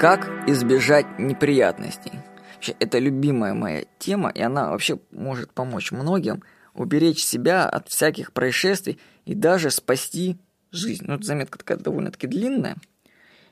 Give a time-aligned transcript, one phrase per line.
[0.00, 2.12] Как избежать неприятностей?
[2.54, 6.42] Вообще, это любимая моя тема, и она вообще может помочь многим
[6.72, 10.38] уберечь себя от всяких происшествий и даже спасти
[10.70, 11.04] жизнь.
[11.06, 12.76] Ну, эта заметка такая довольно-таки длинная.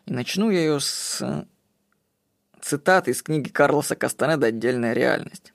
[0.07, 1.23] И начну я ее с
[2.62, 5.53] цитаты из книги Карлоса Кастанеда «Отдельная реальность».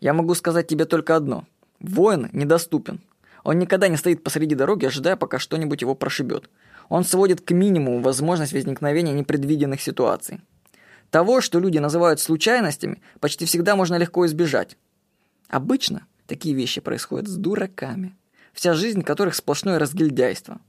[0.00, 1.46] «Я могу сказать тебе только одно.
[1.78, 3.00] Воин недоступен.
[3.44, 6.50] Он никогда не стоит посреди дороги, ожидая, пока что-нибудь его прошибет.
[6.88, 10.40] Он сводит к минимуму возможность возникновения непредвиденных ситуаций.
[11.10, 14.76] Того, что люди называют случайностями, почти всегда можно легко избежать.
[15.48, 18.16] Обычно такие вещи происходят с дураками,
[18.52, 20.60] вся жизнь которых сплошное разгильдяйство.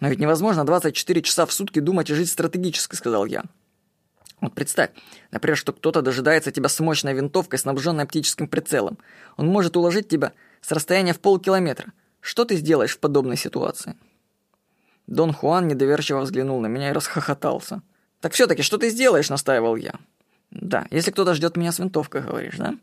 [0.00, 3.44] Но ведь невозможно 24 часа в сутки думать и жить стратегически, сказал я.
[4.40, 4.90] Вот представь,
[5.30, 8.98] например, что кто-то дожидается тебя с мощной винтовкой, снабженной оптическим прицелом.
[9.36, 10.32] Он может уложить тебя
[10.62, 11.92] с расстояния в полкилометра.
[12.20, 13.96] Что ты сделаешь в подобной ситуации?
[15.10, 17.82] Дон Хуан недоверчиво взглянул на меня и расхохотался.
[18.20, 19.94] «Так все-таки, что ты сделаешь?»– настаивал я.
[20.52, 22.76] «Да, если кто-то ждет меня с винтовкой, говоришь, да?»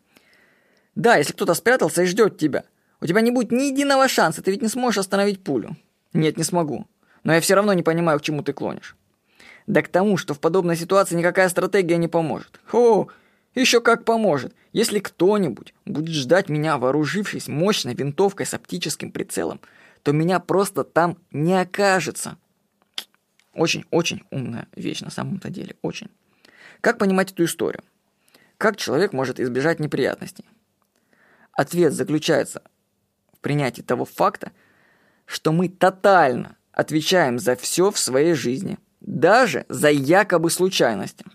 [0.93, 2.65] «Да, если кто-то спрятался и ждет тебя.
[2.99, 5.77] У тебя не будет ни единого шанса, ты ведь не сможешь остановить пулю».
[6.11, 6.85] «Нет, не смогу.
[7.23, 8.97] Но я все равно не понимаю, к чему ты клонишь».
[9.65, 12.59] «Да к тому, что в подобной ситуации никакая стратегия не поможет».
[12.73, 13.07] «О,
[13.55, 14.53] еще как поможет.
[14.73, 19.61] Если кто-нибудь будет ждать меня, вооружившись мощной винтовкой с оптическим прицелом,
[20.07, 22.37] то меня просто там не окажется.
[23.53, 26.09] Очень-очень умная вещь на самом-то деле, очень.
[26.79, 27.83] Как понимать эту историю?
[28.57, 30.45] Как человек может избежать неприятностей?
[31.51, 32.61] Ответ заключается
[33.33, 34.53] в принятии того факта,
[35.25, 41.25] что мы тотально отвечаем за все в своей жизни, даже за якобы случайности.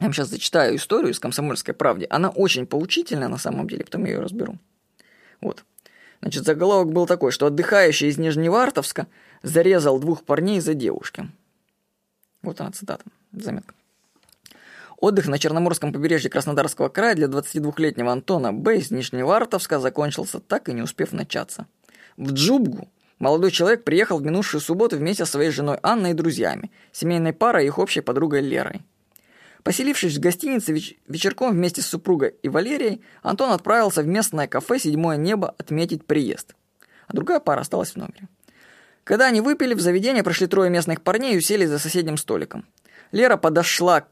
[0.00, 2.08] Я вам сейчас зачитаю историю из «Комсомольской правды».
[2.10, 4.58] Она очень поучительная на самом деле, потом я ее разберу.
[5.40, 5.64] Вот.
[6.24, 9.08] Значит, заголовок был такой, что отдыхающий из Нижневартовска
[9.42, 11.28] зарезал двух парней за девушки.
[12.40, 13.74] Вот она цитата, заметка.
[14.96, 18.78] Отдых на Черноморском побережье Краснодарского края для 22-летнего Антона Б.
[18.78, 21.66] из Нижневартовска закончился так и не успев начаться.
[22.16, 26.70] В Джубгу молодой человек приехал в минувшую субботу вместе со своей женой Анной и друзьями,
[26.90, 28.80] семейной парой и их общей подругой Лерой.
[29.64, 34.78] Поселившись в гостинице веч вечерком вместе с супругой и Валерией, Антон отправился в местное кафе
[34.78, 36.54] «Седьмое небо» отметить приезд.
[37.08, 38.28] А другая пара осталась в номере.
[39.04, 42.66] Когда они выпили, в заведение прошли трое местных парней и усели за соседним столиком.
[43.10, 44.06] Лера подошла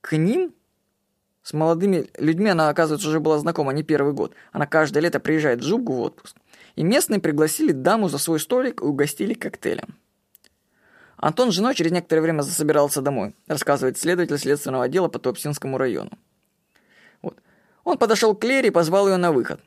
[0.00, 0.54] к ним
[1.42, 4.34] с молодыми людьми, она, оказывается, уже была знакома не первый год.
[4.52, 6.36] Она каждое лето приезжает в Джубгу в отпуск.
[6.76, 9.96] И местные пригласили даму за свой столик и угостили коктейлем.
[11.22, 16.10] Антон с женой через некоторое время засобирался домой, рассказывает следователь следственного отдела по Туапсинскому району.
[17.22, 17.38] Вот.
[17.84, 19.60] Он подошел к Лере и позвал ее на выход.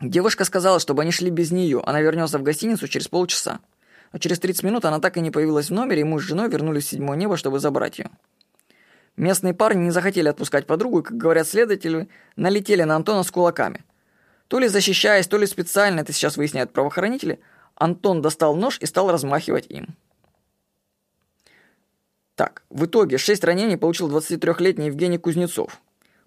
[0.00, 3.58] Девушка сказала, чтобы они шли без нее, она вернется в гостиницу через полчаса.
[4.12, 6.48] Но через 30 минут она так и не появилась в номере, и муж с женой
[6.48, 8.10] вернулись в седьмое небо, чтобы забрать ее.
[9.16, 13.84] Местные парни не захотели отпускать подругу и, как говорят следователи, налетели на Антона с кулаками.
[14.46, 17.40] То ли защищаясь, то ли специально, это сейчас выясняют правоохранители,
[17.74, 19.96] Антон достал нож и стал размахивать им.
[22.34, 25.80] Так, в итоге 6 ранений получил 23-летний Евгений Кузнецов.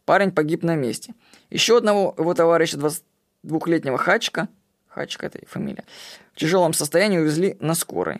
[0.05, 1.15] Парень погиб на месте.
[1.49, 4.49] Еще одного его товарища, 22-летнего Хачка,
[4.87, 5.83] Хачка это фамилия,
[6.33, 8.19] в тяжелом состоянии увезли на скорой.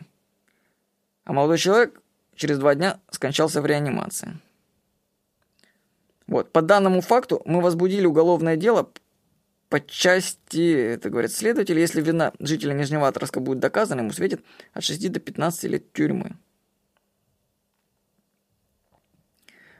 [1.26, 2.02] А молодой человек
[2.36, 4.40] через два дня скончался в реанимации.
[6.28, 8.90] Вот, по данному факту мы возбудили уголовное дело
[9.70, 15.12] по части, это говорят следователи, если вина жителя Нижневартовска будет доказана, ему светит от 6
[15.12, 16.36] до 15 лет тюрьмы.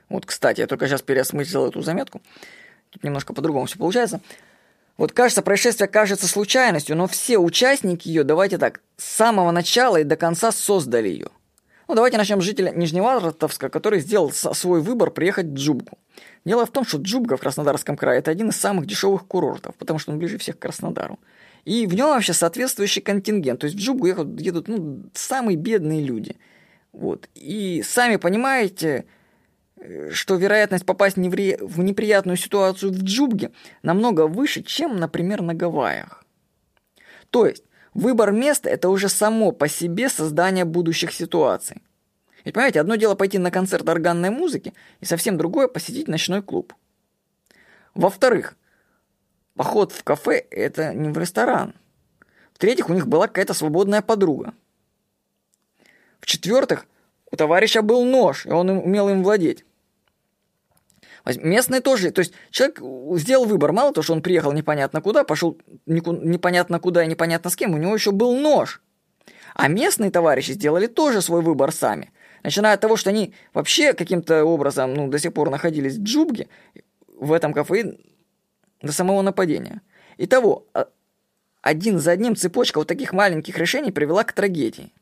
[0.08, 2.22] Вот, кстати, я только сейчас переосмыслил эту заметку.
[2.90, 4.20] Тут немножко по-другому все получается.
[4.96, 10.04] Вот кажется, происшествие кажется случайностью, но все участники ее, давайте так, с самого начала и
[10.04, 11.28] до конца создали ее.
[11.88, 15.98] Ну, давайте начнем с жителя Нижневартовска, который сделал свой выбор приехать в Джубгу.
[16.44, 19.98] Дело в том, что Джубга в Краснодарском крае– это один из самых дешевых курортов, потому
[19.98, 21.18] что он ближе всех к Краснодару.
[21.64, 23.60] И в нем вообще соответствующий контингент.
[23.60, 26.36] То есть в Джубгу едут, едут ну, самые бедные люди.
[26.92, 27.28] Вот.
[27.34, 29.06] И сами понимаете,
[30.10, 33.52] что вероятность попасть в неприятную ситуацию в Джубге
[33.82, 36.24] намного выше, чем, например, на Гавайях.
[37.30, 41.82] То есть, выбор места– это уже само по себе создание будущих ситуаций.
[42.44, 46.72] Ведь, понимаете, одно дело пойти на концерт органной музыки, и совсем другое– посетить ночной клуб.
[47.94, 48.56] Во-вторых,
[49.54, 51.74] поход в кафе– это не в ресторан.
[52.54, 54.54] В-третьих, у них была какая-то свободная подруга.
[56.20, 56.86] В-четвертых,
[57.30, 59.64] у товарища был нож, и он умел им владеть.
[61.24, 62.80] Местные тоже, то есть человек
[63.20, 67.56] сделал выбор, мало того, что он приехал непонятно куда, пошел непонятно куда и непонятно с
[67.56, 68.80] кем, у него еще был нож.
[69.54, 72.12] А местные товарищи сделали тоже свой выбор сами.
[72.44, 76.48] Начиная от того, что они вообще каким-то образом ну, до сих пор находились в джубге
[77.08, 77.96] в этом кафе
[78.82, 79.80] до самого нападения.
[80.18, 80.86] Итого, а,
[81.60, 84.92] один за одним цепочка вот таких маленьких решений привела к трагедии.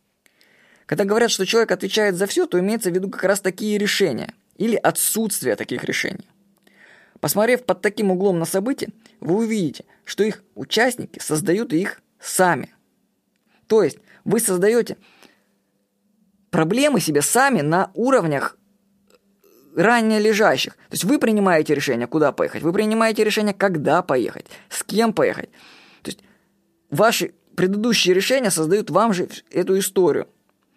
[0.86, 4.32] Когда говорят, что человек отвечает за все, то имеется в виду как раз такие решения
[4.56, 6.28] или отсутствие таких решений.
[7.20, 8.88] Посмотрев под таким углом на события,
[9.20, 12.74] вы увидите, что их участники создают их сами.
[13.66, 14.98] То есть вы создаете
[16.50, 18.58] проблемы себе сами на уровнях
[19.74, 20.74] ранее лежащих.
[20.74, 25.50] То есть вы принимаете решение, куда поехать, вы принимаете решение, когда поехать, с кем поехать.
[26.02, 26.20] То есть
[26.90, 30.28] ваши предыдущие решения создают вам же эту историю.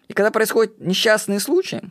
[0.08, 1.82] И когда происходят несчастные случаи,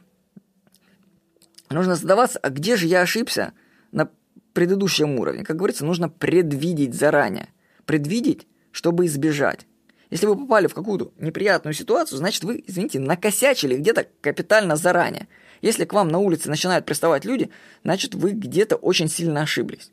[1.69, 3.54] нужно задаваться, а где же я ошибся
[3.92, 4.10] на
[4.54, 5.44] предыдущем уровне?
[5.44, 7.50] Как говорится, нужно предвидеть заранее.
[7.86, 9.68] Предвидеть, чтобы избежать.
[10.10, 15.28] Если вы попали в какую-то неприятную ситуацию, значит вы, извините, накосячили где-то капитально заранее.
[15.62, 17.50] Если к вам на улице начинают приставать люди,
[17.84, 19.92] значит вы где-то очень сильно ошиблись.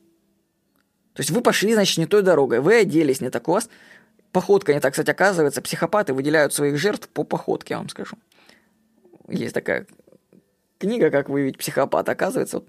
[1.14, 3.68] То есть вы пошли, значит, не той дорогой, вы оделись не так, у вас
[4.34, 8.16] походка не так, кстати, оказывается, психопаты выделяют своих жертв по походке, я вам скажу.
[9.28, 9.86] Есть такая
[10.78, 12.68] книга, как выявить психопата, оказывается, вот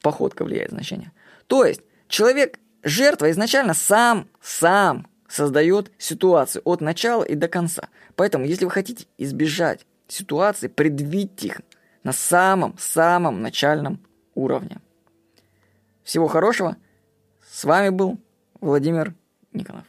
[0.00, 1.12] походка влияет значение.
[1.48, 7.90] То есть человек, жертва изначально сам, сам создает ситуацию от начала и до конца.
[8.14, 11.60] Поэтому, если вы хотите избежать ситуации, предвидьте их
[12.04, 14.00] на самом-самом начальном
[14.34, 14.78] уровне.
[16.04, 16.76] Всего хорошего.
[17.46, 18.18] С вами был
[18.60, 19.14] Владимир
[19.52, 19.84] Никонов.